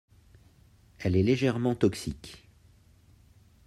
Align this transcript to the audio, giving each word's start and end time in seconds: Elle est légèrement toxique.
Elle 0.97 1.15
est 1.15 1.21
légèrement 1.21 1.75
toxique. 1.75 2.49